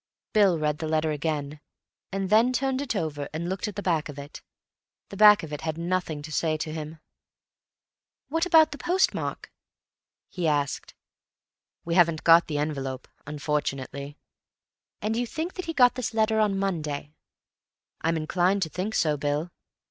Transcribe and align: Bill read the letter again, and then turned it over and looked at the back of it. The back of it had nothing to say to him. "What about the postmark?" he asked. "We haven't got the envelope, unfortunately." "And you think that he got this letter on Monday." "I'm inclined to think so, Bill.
Bill 0.33 0.57
read 0.57 0.79
the 0.79 0.87
letter 0.87 1.11
again, 1.11 1.59
and 2.11 2.31
then 2.31 2.51
turned 2.51 2.81
it 2.81 2.95
over 2.95 3.29
and 3.31 3.47
looked 3.47 3.67
at 3.67 3.75
the 3.75 3.83
back 3.83 4.09
of 4.09 4.17
it. 4.17 4.41
The 5.09 5.15
back 5.15 5.43
of 5.43 5.53
it 5.53 5.61
had 5.61 5.77
nothing 5.77 6.23
to 6.23 6.31
say 6.31 6.57
to 6.57 6.73
him. 6.73 6.97
"What 8.27 8.47
about 8.47 8.71
the 8.71 8.79
postmark?" 8.79 9.53
he 10.27 10.47
asked. 10.47 10.95
"We 11.85 11.93
haven't 11.93 12.23
got 12.23 12.47
the 12.47 12.57
envelope, 12.57 13.07
unfortunately." 13.27 14.17
"And 15.03 15.15
you 15.15 15.27
think 15.27 15.53
that 15.53 15.65
he 15.65 15.71
got 15.75 15.93
this 15.93 16.15
letter 16.15 16.39
on 16.39 16.57
Monday." 16.57 17.13
"I'm 18.01 18.17
inclined 18.17 18.63
to 18.63 18.69
think 18.69 18.95
so, 18.95 19.17
Bill. 19.17 19.51